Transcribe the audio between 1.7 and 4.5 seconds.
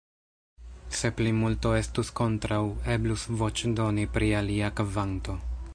estus kontraŭ, eblus voĉdoni pri